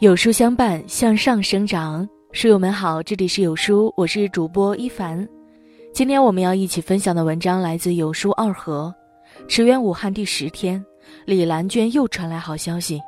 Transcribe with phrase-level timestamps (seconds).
[0.00, 2.08] 有书相伴，向上生长。
[2.30, 5.28] 书友们好，这里是有书，我是主播一凡。
[5.92, 8.94] 今天我们要一起分享的文章来自有书二河。
[9.48, 10.80] 驰援武汉第十天，
[11.24, 13.00] 李兰娟又传来好消息。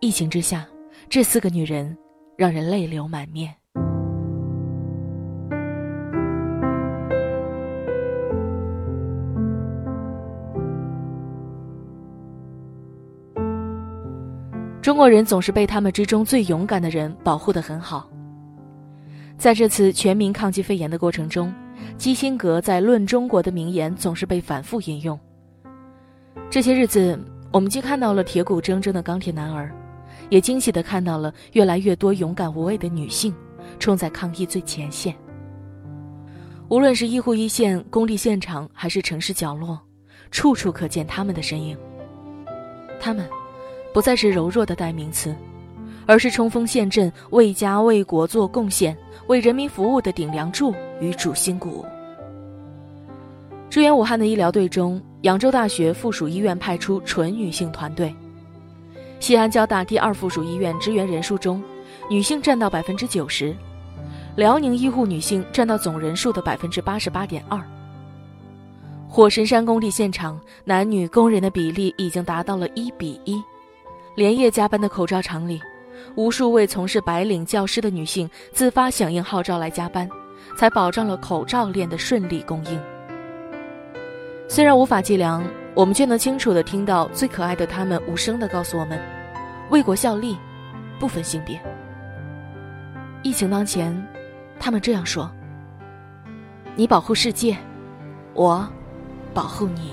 [0.00, 0.66] 疫情之下，
[1.08, 1.96] 这四个女人
[2.36, 3.54] 让人泪流满面。
[14.94, 18.08] 中国人总是被他们之中最勇敢的人保护得很好。
[19.36, 21.52] 在这次全民抗击肺炎的过程中，
[21.98, 25.18] 基辛格在《论中国》的名言总是被反复引用。
[26.48, 27.18] 这些日子，
[27.50, 29.74] 我们既看到了铁骨铮铮的钢铁男儿，
[30.28, 33.34] 也惊喜地看到了越来越多勇敢无畏的女性
[33.80, 35.12] 冲在抗疫最前线。
[36.68, 39.76] 无论是医护一线、工地现场，还是城市角落，
[40.30, 41.76] 处处可见他们的身影。
[43.00, 43.28] 他们。
[43.94, 45.32] 不再是柔弱的代名词，
[46.04, 48.94] 而是冲锋陷阵、为家为国做贡献、
[49.28, 51.86] 为人民服务的顶梁柱与主心骨。
[53.70, 58.12] 支援武汉的医疗队中，扬州大学附属医院派出纯女性团队；
[59.20, 61.62] 西安交大第二附属医院支援人数中，
[62.10, 63.54] 女性占到百分之九十；
[64.34, 67.60] 辽宁医护女性占到总人数的百分之八十八点二。
[69.08, 73.40] 火神山工地现场，男女工人的比例已经达到了一比一。
[74.14, 75.60] 连夜加班的口罩厂里，
[76.14, 80.08] 无数位从事白领教师的女性自发响应号召来加班，
[80.56, 82.80] 才保障了口罩链的顺利供应。
[84.48, 85.42] 虽然无法计量，
[85.74, 89.00] 我们却能清楚地听到最可爱的他们无声地告诉我们：
[89.70, 90.36] 为国效力，
[91.00, 91.60] 不分性别。
[93.22, 94.06] 疫情当前，
[94.60, 95.28] 他们这样说
[96.76, 97.56] ：“你保护世界，
[98.34, 98.68] 我
[99.32, 99.90] 保护你。”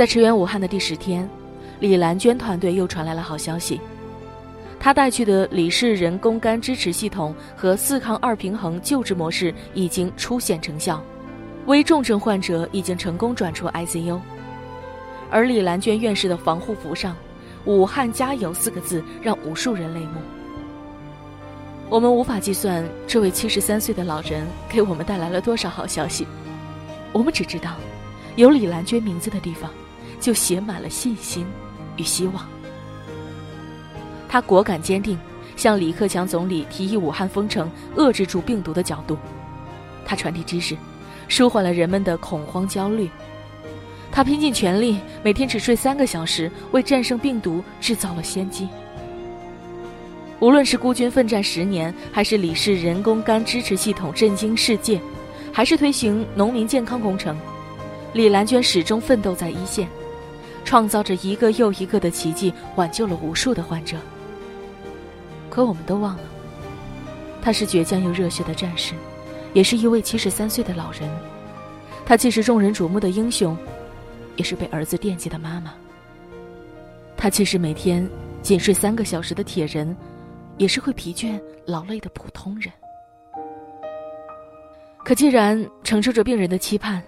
[0.00, 1.28] 在驰援武汉的第十天，
[1.78, 3.78] 李兰娟团队又传来了好消息。
[4.78, 11.04] 她带去的李氏人工肝支持系统和四抗二平衡救治模式已经初显成效，
[11.66, 14.18] 危重症患者已经成功转出 ICU。
[15.30, 17.14] 而李兰娟院士的防护服上
[17.66, 20.14] “武汉加油”四个字让无数人泪目。
[21.90, 26.26] 我们无法计算这位七十三岁的老人给我们带来了多少好消息，
[27.12, 27.72] 我们只知道，
[28.36, 29.70] 有李兰娟名字的地方。
[30.20, 31.46] 就写满了信心
[31.96, 32.46] 与希望。
[34.28, 35.18] 他果敢坚定，
[35.56, 39.18] 向李克强总理提议武汉封城，遏制住病毒的角度。
[40.04, 40.76] 他传递知识，
[41.26, 43.10] 舒缓了人们的恐慌焦虑。
[44.12, 48.68] 他拼尽全力，每天只睡三个小时，为战胜病毒制造了先机。
[50.40, 55.00] 无论是孤军奋战十年，还是李氏人工肝支持系统震惊世界，
[55.52, 57.36] 还是推行农民健康工程，
[58.14, 59.88] 李兰娟始终奋斗在一线。
[60.64, 63.96] 创造着一个又一个的奇迹，挽救了无数的患者。
[65.48, 66.22] 可我们都忘了，
[67.42, 68.94] 他是倔强又热血的战士，
[69.52, 71.10] 也是一位七十三岁的老人。
[72.06, 73.56] 他既是众人瞩目的英雄，
[74.36, 75.74] 也是被儿子惦记的妈妈。
[77.16, 78.08] 他既是每天
[78.42, 79.96] 仅睡三个小时的铁人，
[80.56, 82.72] 也是会疲倦劳累的普通人。
[85.04, 87.02] 可既然承受着病人的期盼，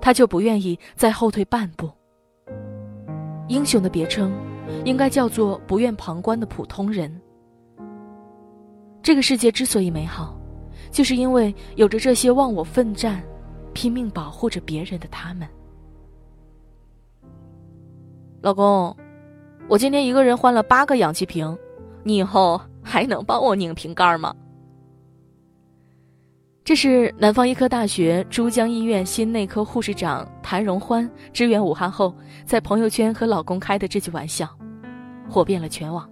[0.00, 1.90] 他就不愿意再后退半步。
[3.48, 4.32] 英雄的别称，
[4.84, 7.20] 应该叫做不愿旁观的普通人。
[9.02, 10.36] 这个世界之所以美好，
[10.90, 13.22] 就是因为有着这些忘我奋战、
[13.72, 15.46] 拼命保护着别人的他们。
[18.42, 18.96] 老公，
[19.68, 21.56] 我今天一个人换了八个氧气瓶，
[22.02, 24.34] 你以后还能帮我拧瓶盖吗？
[26.66, 32.12] 这是南方医科大学珠江医院心内科护士长谭荣欢支援武汉后，
[32.44, 34.48] 在朋友圈和老公开的这句玩笑，
[35.30, 36.10] 火遍了全网。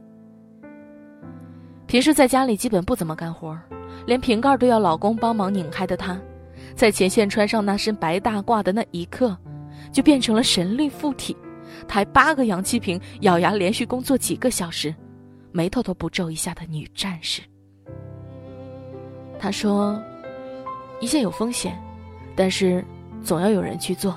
[1.88, 3.58] 平时在家里基本不怎么干活，
[4.06, 6.16] 连瓶盖都要老公帮忙拧开的她，
[6.76, 9.36] 在前线穿上那身白大褂的那一刻，
[9.90, 11.36] 就变成了神力附体，
[11.88, 14.94] 抬八个氧气瓶，咬牙连续工作几个小时，
[15.50, 17.42] 眉头都不皱一下的女战士。
[19.36, 20.00] 她说。
[21.04, 21.78] 一切有风险，
[22.34, 22.82] 但是
[23.22, 24.16] 总要有人去做。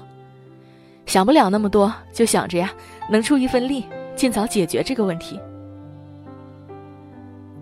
[1.05, 2.73] 想不了那么多，就想着呀，
[3.09, 3.83] 能出一份力，
[4.15, 5.37] 尽早解决这个问题。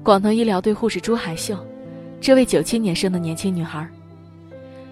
[0.03, 1.57] 广东医疗队护士朱海秀，
[2.21, 3.89] 这位九七年生的年轻女孩，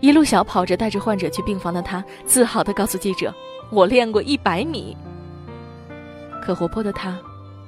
[0.02, 3.32] 一路小跑着带着患者去病房的她，自豪地告诉记者
[3.70, 4.98] ：“我练过一百米。”
[6.42, 7.20] 可活泼的她，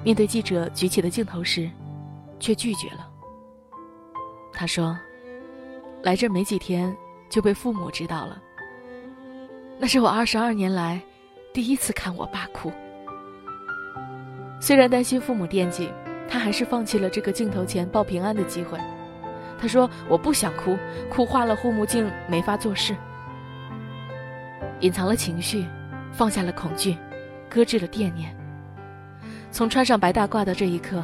[0.02, 1.70] 面对记者举起的镜头时，
[2.40, 3.06] 却拒绝了。
[4.52, 4.98] 她说。
[6.06, 6.96] 来这没几天，
[7.28, 8.40] 就被父母知道了。
[9.76, 11.00] 那是我二十二年来
[11.52, 12.70] 第一次看我爸哭。
[14.60, 15.90] 虽然担心父母惦记，
[16.28, 18.78] 他还是放弃了这个镜头前报平安的机会。
[19.58, 20.78] 他说：“我不想哭，
[21.10, 22.94] 哭花了护目镜，没法做事。”
[24.78, 25.66] 隐藏了情绪，
[26.12, 26.96] 放下了恐惧，
[27.50, 28.32] 搁置了惦念。
[29.50, 31.02] 从穿上白大褂的这一刻，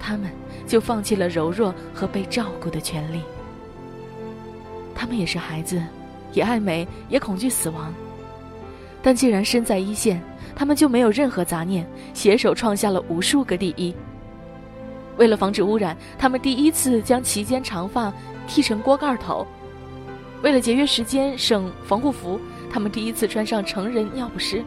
[0.00, 0.30] 他们
[0.66, 3.20] 就放弃了柔弱和被照顾的权利。
[5.02, 5.82] 他们也是孩子，
[6.32, 7.92] 也爱美，也恐惧死亡。
[9.02, 10.22] 但既然身在一线，
[10.54, 11.84] 他们就没有任何杂念，
[12.14, 13.92] 携手创下了无数个第一。
[15.16, 18.12] 为了防止污染，他们第一次将齐肩长发
[18.46, 19.44] 剃成锅盖头；
[20.40, 22.40] 为了节约时间省防护服，
[22.70, 24.62] 他们第一次穿上成人尿不湿。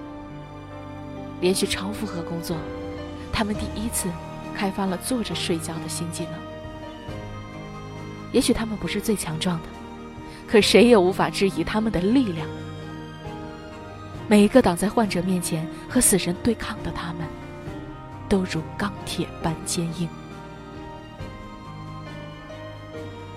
[1.39, 2.57] 连续超负荷工作，
[3.31, 4.09] 他们第一次
[4.53, 6.33] 开发了坐着睡觉的新技能。
[8.33, 9.69] 也许他们不是最强壮的，
[10.47, 12.47] 可谁也无法质疑他们的力量。
[14.27, 17.27] 每一个挡在患者面前和死神对抗的他们，
[18.27, 20.07] 都如钢铁般坚硬。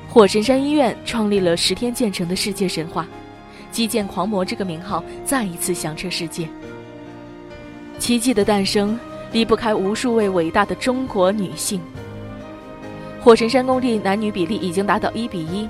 [0.08, 3.06] 火神山医院创立了十天建成的世界神话，
[3.70, 6.48] 基建狂魔这个名号再一次响彻世界。
[7.98, 8.98] 奇迹的诞生
[9.32, 11.80] 离不开无数位伟大的中国女性。
[13.20, 15.68] 火神山工地男女比例已经达到一比一。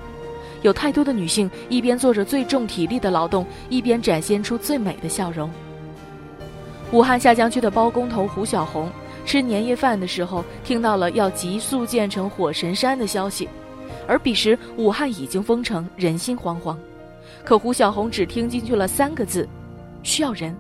[0.63, 5.51] 有太多的女性一边做着最重体力的劳动，一边展现出最美的笑容。
[6.91, 8.91] 武汉下江区的包工头胡小红
[9.27, 13.49] 吃年夜饭的时候，听到了要急速建成火神山的消息，
[14.07, 16.77] 而彼时武汉已经封城，人心惶惶。
[17.45, 19.47] 可胡小红只听进去了三个字：
[20.03, 20.57] 需要人。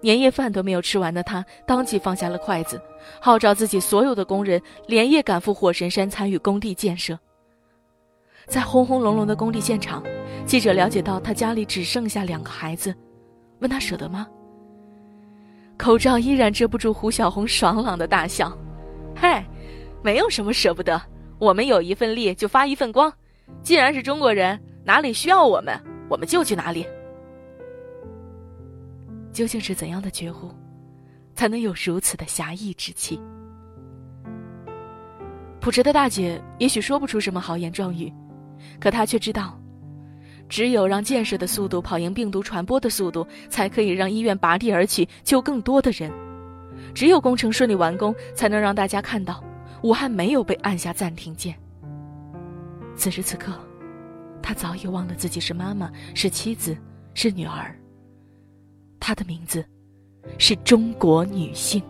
[0.00, 2.80] 年夜饭都没有吃完的他，当即放下了筷子，
[3.20, 7.18] 号召自己所有的工人连夜赶赴火神山参与工地建设。
[8.46, 10.02] 在轰轰隆隆的工地现场，
[10.44, 12.94] 记者了解到他家里只剩下两个孩子，
[13.60, 14.26] 问他舍得吗？
[15.78, 18.56] 口罩依然遮不住胡小红爽朗的大笑。
[19.14, 19.44] 嗨，
[20.02, 21.00] 没有什么舍不得，
[21.38, 23.12] 我们有一份力就发一份光。
[23.62, 25.78] 既然是中国人，哪里需要我们，
[26.08, 26.86] 我们就去哪里。
[29.32, 30.50] 究竟是怎样的觉悟，
[31.34, 33.20] 才能有如此的侠义之气？
[35.58, 38.12] 朴实的大姐也许说不出什么豪言壮语。
[38.80, 39.58] 可他却知道，
[40.48, 46.12] 只有让建设的速度跑赢病毒传播的速度，才可以让医院拔地而起，救更多的人。
[46.94, 49.42] 只有工程顺利完工，才能让大家看到，
[49.82, 51.54] 武汉没有被按下暂停键。
[52.96, 53.52] 此时此刻，
[54.42, 56.76] 他早已忘了自己是妈妈，是妻子，
[57.14, 57.74] 是女儿。
[59.00, 59.64] 她的名字，
[60.38, 61.82] 是中国女性。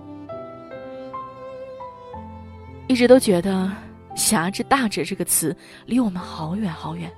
[2.86, 3.70] 一直都觉得。
[4.14, 5.56] 侠之大者这个词
[5.86, 7.10] 离我们好远好远。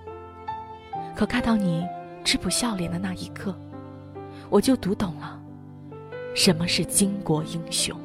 [1.14, 1.87] 可看到你
[2.25, 3.55] 质朴笑脸的那一刻，
[4.50, 5.41] 我就读懂了
[6.35, 7.96] 什么是巾帼英雄。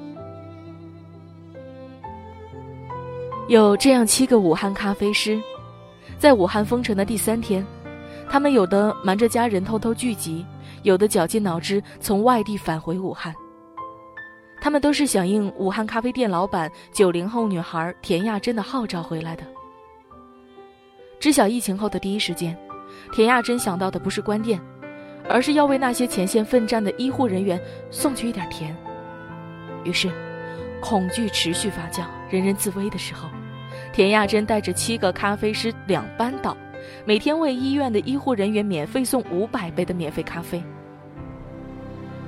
[3.48, 5.42] 有这样七个武汉咖啡师，
[6.20, 7.66] 在武汉封城的第三天，
[8.30, 10.46] 他们有的瞒着家人偷偷聚集，
[10.84, 13.34] 有的绞尽脑汁从外地返回武汉。
[14.62, 19.44] 他们都是响应武汉咖啡店老板九零后女孩田亚珍的号召回来的。
[21.20, 22.56] 知晓疫情后的第一时间，
[23.12, 24.60] 田亚珍想到的不是关店，
[25.30, 28.76] 而是要为那些前线奋战的医护人员送去一点甜。
[29.84, 30.10] 于是，
[30.82, 33.30] 恐惧持续发酵，人人自危的时候，
[33.94, 36.56] 田亚珍带着七个咖啡师两班倒，
[37.06, 40.62] 每天为医院的医护人员免费送五百杯的免费咖啡。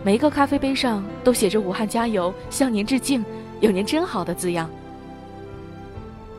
[0.03, 3.24] 每一个咖啡杯上都写着“武汉加油，向您致敬，
[3.60, 4.67] 有您真好”的字样。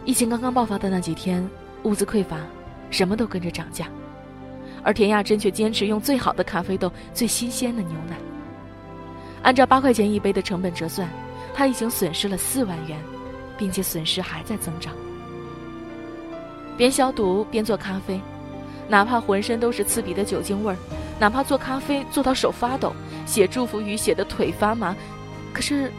[0.04, 1.49] 疫情刚刚爆发的那几天，
[1.85, 2.38] 物资匮乏，
[2.90, 3.87] 什么都跟着涨价，
[4.83, 8.16] 而田亚珍却坚持用最好的咖啡豆、最新鲜的牛奶。
[9.45, 11.09] 按照八块钱一杯的成本折算，
[11.54, 12.99] 他已经损失了四万元，
[13.57, 14.92] 并且损失还在增长。
[16.76, 18.21] 边消毒边做咖啡，
[18.88, 20.76] 哪怕浑身都是刺鼻的酒精味儿，
[21.21, 22.92] 哪怕做咖啡做到手发抖。
[23.33, 24.95] 写祝福语写的腿发麻，
[25.55, 25.91] 可是，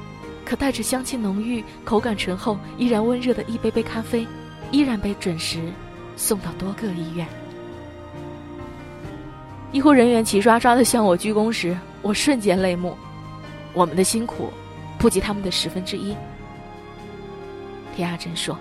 [0.46, 4.28] 可带着香气浓郁、口感醇厚、依然温热的一杯杯咖啡，
[4.70, 5.60] 依然被准时
[6.16, 7.28] 送到多个医院。
[9.72, 12.96] 医护人员齐刷刷的向我鞠躬时，我瞬间泪目。
[13.74, 14.54] 我们的辛苦，
[15.00, 16.16] 不及他们的十分之一。
[17.96, 18.56] 田亚珍说：“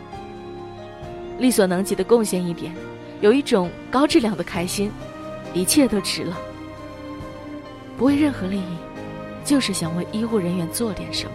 [1.39, 2.75] 力所能及的贡献一点，
[3.21, 4.91] 有一种高质量的开心，
[5.53, 6.41] 一切都值了。”
[8.03, 8.77] 不为任何利益，
[9.45, 11.31] 就是想为医护人员做点什么。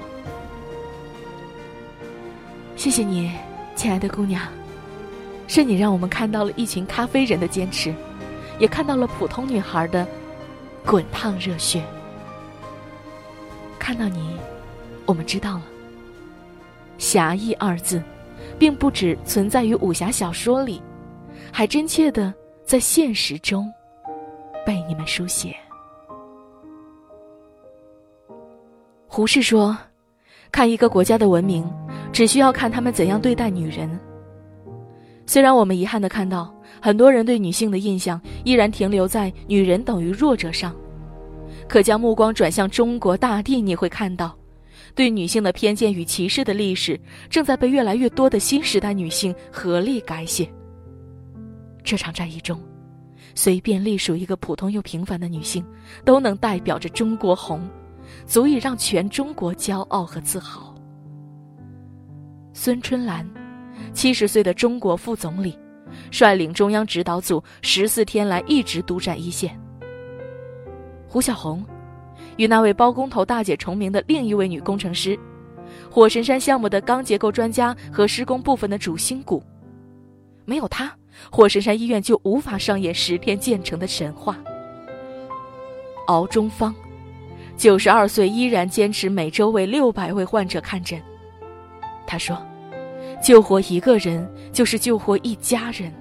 [2.76, 3.32] 谢谢你，
[3.74, 4.42] 亲爱的姑娘，
[5.48, 7.96] 是你让我们看到了一群咖啡人的坚持，
[8.60, 10.06] 也看到了普通女孩的
[10.86, 11.82] 滚烫热血。
[13.80, 14.38] 看到你，
[15.06, 15.64] 我们知道了，
[16.98, 18.04] 侠义二字，
[18.60, 20.82] 并不只存在于武侠小说里，
[21.50, 22.34] 还真切的
[22.66, 23.74] 在现实中
[24.66, 25.56] 被你们书写。
[29.18, 29.76] 胡适说
[30.54, 31.68] ：“看一个国家的文明，
[32.14, 33.90] 只需要看他们怎样对待女人。”
[35.26, 40.72] 虽然我们遗憾的看到，很多人对女性的印象依然停留在女人等于弱者上，
[41.68, 44.38] 可将目光转向中国大地，你会看到。
[44.94, 50.48] 对女性的偏见与歧视的历史，正在被越来越多的新时代女性合力改写。
[51.84, 52.62] 这场战役中，
[53.34, 55.66] 随便隶属一个普通又平凡的女性，
[56.06, 57.68] 都能代表着中国红，
[58.26, 60.74] 足以让全中国骄傲和自豪。
[62.54, 63.28] 孙春兰，
[63.94, 65.58] 七十岁的中国副总理，
[66.12, 69.60] 率领中央指导组十四天来一直督战一线。
[71.08, 71.66] 胡晓红。
[72.38, 75.18] 与那位包工头大姐重名的另一位女工程师，
[75.90, 79.42] 火神山项目的钢结构专家和施工部分的主心骨，
[80.46, 80.96] 没有她，
[81.32, 84.38] 火神山医院就无法上演十天建成的神话。
[86.06, 86.76] 敖中方，
[87.58, 91.02] 九十二岁依然坚持每周为六百位患者看诊。
[92.06, 92.38] 他说
[93.22, 95.92] ：“救活一个人，就是救活一家人。”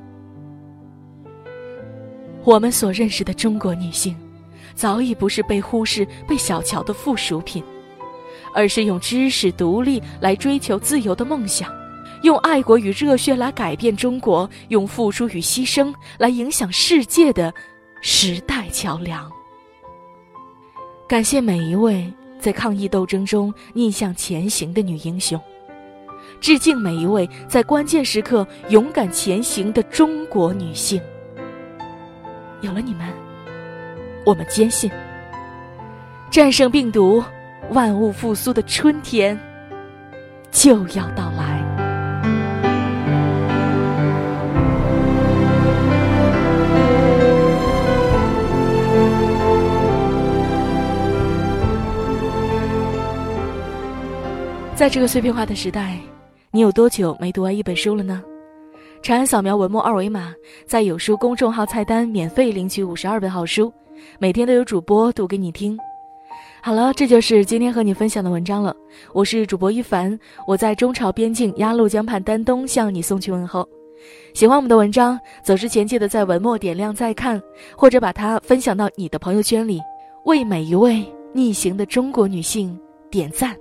[2.44, 4.14] 我们所认识的中国女性。
[4.74, 7.64] 早已不是被忽视、被小瞧的附属品，
[8.52, 11.72] 而是用知识独立来追求自由的梦想，
[12.22, 17.54] 用爱国与热血来改变中国，用付出与牺牲来影响世界的
[18.02, 19.32] 时代桥梁。
[21.08, 25.40] 感谢每一位在抗疫斗争中逆向前行的女英雄，
[26.40, 31.00] 致敬每一位在关键时刻勇敢前行的中国女性。
[32.60, 33.06] 有了你们。
[34.24, 34.90] 我们坚信，
[36.28, 37.22] 战胜病毒、
[37.70, 39.38] 万物复苏的春天
[40.50, 41.35] 就要到来。
[54.76, 55.98] 在这个碎片化的时代，
[56.50, 58.22] 你有多久没读完一本书了呢？
[59.02, 60.34] 长按扫描文末二维码，
[60.66, 63.72] 在有书公众号菜单免费领取五十二本好书。
[64.18, 65.78] 每天都有主播读给你听。
[66.62, 68.76] 好了，这就是今天和你分享的文章了。
[69.14, 73.66] 我是主播一凡，我在中朝边境鸭绿江畔丹东向你送去问候。
[74.34, 77.40] 喜欢我们的文章，走之前记得在文末点亮再看，
[77.74, 79.80] 或者把它分享到你的朋友圈里，
[80.26, 81.02] 为每一位
[81.32, 82.78] 逆行的中国女性
[83.10, 83.56] 点赞，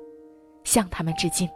[0.65, 1.49] 向他们致敬。